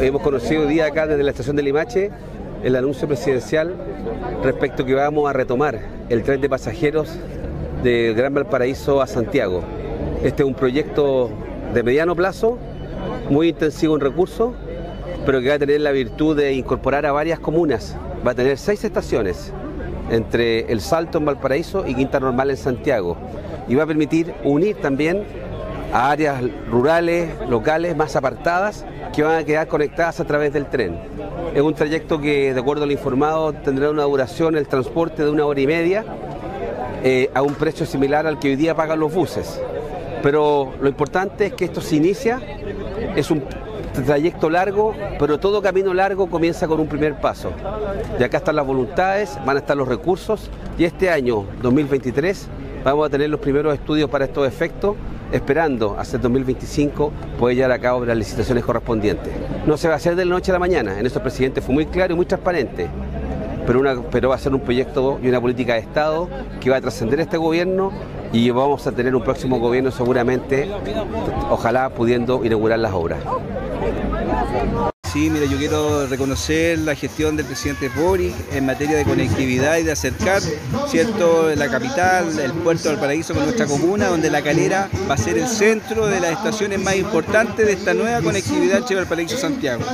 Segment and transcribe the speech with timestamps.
[0.00, 2.10] Hemos conocido día acá desde la estación de Limache
[2.62, 3.74] el anuncio presidencial
[4.42, 7.08] respecto que vamos a retomar el tren de pasajeros
[7.82, 9.62] del Gran Valparaíso a Santiago.
[10.22, 11.30] Este es un proyecto
[11.74, 12.58] de mediano plazo,
[13.30, 14.54] muy intensivo en recursos,
[15.26, 17.96] pero que va a tener la virtud de incorporar a varias comunas.
[18.26, 19.52] Va a tener seis estaciones
[20.10, 23.16] entre El Salto en Valparaíso y Quinta Normal en Santiago.
[23.68, 25.24] Y va a permitir unir también
[25.92, 28.84] a áreas rurales, locales, más apartadas,
[29.14, 30.98] que van a quedar conectadas a través del tren.
[31.54, 35.44] Es un trayecto que, de acuerdo al informado, tendrá una duración, el transporte de una
[35.44, 36.04] hora y media,
[37.04, 39.60] eh, a un precio similar al que hoy día pagan los buses.
[40.22, 42.40] Pero lo importante es que esto se inicia,
[43.14, 43.42] es un
[44.06, 47.52] trayecto largo, pero todo camino largo comienza con un primer paso.
[48.18, 50.48] Y acá están las voluntades, van a estar los recursos,
[50.78, 52.48] y este año, 2023,
[52.82, 54.96] vamos a tener los primeros estudios para estos efectos
[55.32, 59.32] esperando hasta el 2025 poder llevar a cabo las licitaciones correspondientes.
[59.66, 61.60] No se va a hacer de la noche a la mañana, en eso el presidente
[61.60, 62.88] fue muy claro y muy transparente,
[63.66, 66.28] pero, pero va a ser un proyecto y una política de Estado
[66.60, 67.92] que va a trascender este gobierno
[68.32, 70.68] y vamos a tener un próximo gobierno seguramente,
[71.50, 73.18] ojalá pudiendo inaugurar las obras.
[75.12, 79.82] Sí, mira, yo quiero reconocer la gestión del presidente Boric en materia de conectividad y
[79.82, 80.40] de acercar,
[80.88, 85.18] ¿cierto?, la capital, el puerto del paraíso con nuestra comuna, donde la calera va a
[85.18, 89.84] ser el centro de las estaciones más importantes de esta nueva conectividad entre Valparaíso Santiago.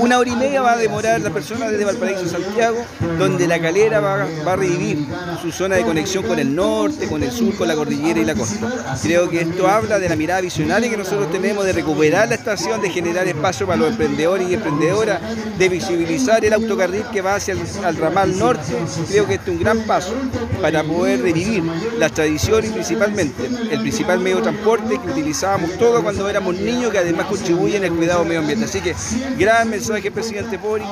[0.00, 2.84] Una hora y media va a demorar la persona desde Valparaíso Santiago,
[3.16, 5.06] donde la calera va, va a revivir
[5.40, 8.34] su zona de conexión con el norte, con el sur, con la cordillera y la
[8.34, 8.96] costa.
[9.04, 12.80] Creo que esto habla de la mirada visionaria que nosotros tenemos de recuperar la estación,
[12.80, 15.20] de generar espacio para los emprendedores y emprendedora
[15.58, 18.74] de visibilizar el autocarril que va hacia el ramal norte.
[19.08, 20.14] Creo que este es un gran paso
[20.60, 21.62] para poder revivir
[21.98, 26.98] las tradiciones principalmente el principal medio de transporte que utilizábamos todos cuando éramos niños, que
[26.98, 28.64] además contribuyen al cuidado del medio ambiente.
[28.64, 28.94] Así que
[29.38, 30.88] gran mensaje, presidente Boric.